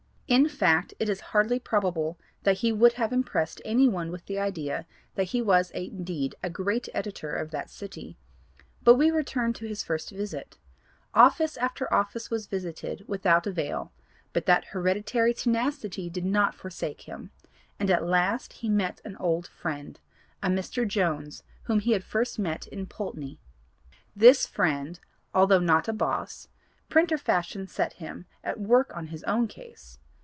[0.31, 4.39] In fact it is hardly probable that he would have impressed any one with the
[4.39, 4.85] idea
[5.15, 8.15] that he was indeed a great editor of that city.
[8.81, 10.57] But we return to his first visit;
[11.13, 13.91] office after office was visited without avail
[14.31, 17.31] but that hereditary 'tenacity' did not forsake him,
[17.77, 19.99] and at last he met an old friend,
[20.41, 20.87] a Mr.
[20.87, 23.37] Jones whom he had first met in Poultney.
[24.15, 24.97] This friend,
[25.33, 26.47] although not a 'boss,'
[26.87, 29.97] printer fashion set him at work on his own case.